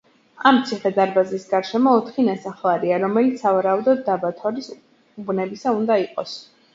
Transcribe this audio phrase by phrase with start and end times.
[0.51, 4.71] ამ ციხე-დარბაზის გარშემო ოთხი ნასახლარია, რომელიც სავარაუდოდ დაბა თორის
[5.25, 6.35] უბნები უნდა იყოს.